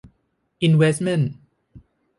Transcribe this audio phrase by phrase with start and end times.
[0.61, 1.31] อินเวสต์เมนต์